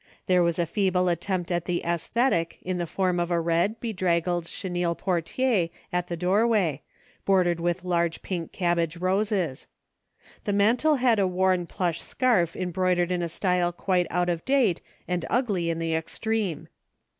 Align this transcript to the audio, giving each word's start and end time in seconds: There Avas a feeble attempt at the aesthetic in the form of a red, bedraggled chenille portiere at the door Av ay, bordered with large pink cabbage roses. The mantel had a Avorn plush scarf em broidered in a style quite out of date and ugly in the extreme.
There 0.25 0.41
Avas 0.41 0.57
a 0.57 0.65
feeble 0.65 1.09
attempt 1.09 1.51
at 1.51 1.65
the 1.65 1.83
aesthetic 1.85 2.57
in 2.63 2.79
the 2.79 2.87
form 2.87 3.19
of 3.19 3.29
a 3.29 3.39
red, 3.39 3.79
bedraggled 3.79 4.47
chenille 4.47 4.95
portiere 4.95 5.69
at 5.93 6.07
the 6.07 6.17
door 6.17 6.43
Av 6.45 6.51
ay, 6.55 6.81
bordered 7.23 7.59
with 7.59 7.83
large 7.83 8.23
pink 8.23 8.51
cabbage 8.51 8.97
roses. 8.97 9.67
The 10.45 10.53
mantel 10.53 10.95
had 10.95 11.19
a 11.19 11.27
Avorn 11.29 11.67
plush 11.69 12.01
scarf 12.01 12.55
em 12.55 12.71
broidered 12.73 13.11
in 13.11 13.21
a 13.21 13.29
style 13.29 13.71
quite 13.71 14.07
out 14.09 14.27
of 14.27 14.43
date 14.43 14.81
and 15.07 15.23
ugly 15.29 15.69
in 15.69 15.77
the 15.77 15.93
extreme. 15.93 16.67